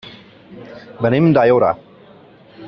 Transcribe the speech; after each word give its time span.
Venim 1.07 1.29
d'Aiora. 1.37 1.71